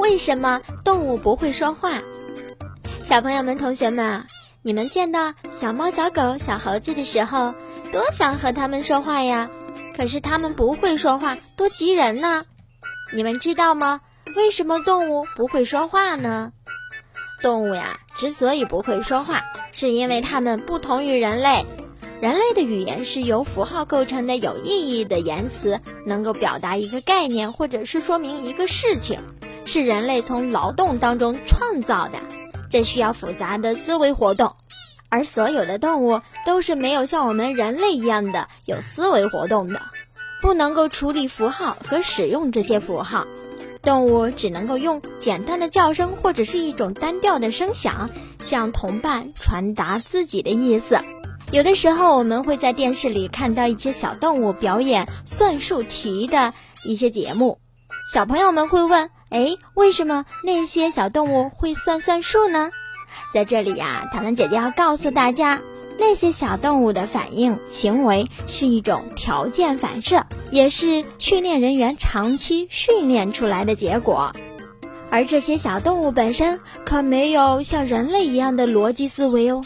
[0.00, 2.00] 为什么动物不会说话？
[3.04, 4.24] 小朋友们、同学们，
[4.62, 7.52] 你们见到小猫、小狗、小猴子的时候，
[7.92, 9.50] 多想和它们说话呀！
[9.94, 12.44] 可是它们不会说话，多急人呢！
[13.12, 14.00] 你们知道吗？
[14.34, 16.52] 为什么动物不会说话呢？
[17.42, 19.42] 动物呀，之所以不会说话，
[19.72, 21.66] 是因为它们不同于人类。
[22.22, 29.18] 人类的语言是由符号构成的有意义的言辞，能够表达一个概念或者是说明一个事情，
[29.64, 32.20] 是人类从劳动当中创造的，
[32.70, 34.54] 这需要复杂的思维活动。
[35.08, 39.82] 而所有的动物都是没有像我们人类一样的有思维活动的，
[40.40, 43.26] 不能够处理符号和使用这些符号。
[43.82, 51.00] 动物只能够用简单的叫声或者是一种单调的声响，向同伴传达自己的意思。
[51.52, 57.58] 有的时候，我们会在电视里看到一些小动物表演算术题的一些节目，
[58.10, 62.70] 小朋友们会问：哎，为什么那些小动物会算算术呢？
[63.34, 65.60] 在这里呀，糖糖姐姐要告诉大家，
[65.98, 74.32] 那些小动物的反应行为是一种条件反射，也是训练人员长期训练出来的结果。
[75.10, 79.62] 而这些小动物本身可没有像人类一样的逻辑思维哦。